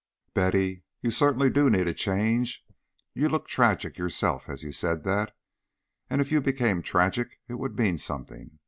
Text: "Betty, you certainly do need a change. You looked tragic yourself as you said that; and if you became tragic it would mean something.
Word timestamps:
"Betty, 0.33 0.83
you 1.01 1.11
certainly 1.11 1.51
do 1.51 1.69
need 1.69 1.87
a 1.87 1.93
change. 1.93 2.65
You 3.13 3.29
looked 3.29 3.49
tragic 3.51 3.99
yourself 3.99 4.49
as 4.49 4.63
you 4.63 4.71
said 4.71 5.03
that; 5.03 5.37
and 6.09 6.19
if 6.21 6.31
you 6.31 6.41
became 6.41 6.81
tragic 6.81 7.39
it 7.47 7.59
would 7.59 7.77
mean 7.77 7.99
something. 7.99 8.57